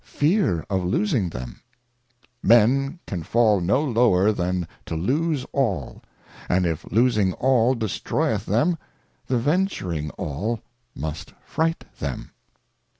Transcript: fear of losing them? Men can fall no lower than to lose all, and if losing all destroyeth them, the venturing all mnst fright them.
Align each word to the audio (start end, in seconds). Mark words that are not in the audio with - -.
fear 0.03 0.65
of 0.67 0.83
losing 0.83 1.29
them? 1.29 1.61
Men 2.41 2.97
can 3.05 3.21
fall 3.21 3.61
no 3.61 3.83
lower 3.83 4.31
than 4.31 4.67
to 4.87 4.95
lose 4.95 5.45
all, 5.53 6.01
and 6.49 6.65
if 6.65 6.83
losing 6.91 7.33
all 7.33 7.75
destroyeth 7.75 8.47
them, 8.47 8.79
the 9.27 9.37
venturing 9.37 10.09
all 10.17 10.59
mnst 10.97 11.33
fright 11.43 11.85
them. 11.99 12.31